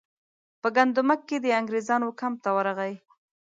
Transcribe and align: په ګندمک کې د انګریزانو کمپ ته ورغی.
په 0.61 0.67
ګندمک 0.75 1.21
کې 1.29 1.37
د 1.41 1.45
انګریزانو 1.59 2.07
کمپ 2.19 2.37
ته 2.43 2.49
ورغی. 2.57 2.93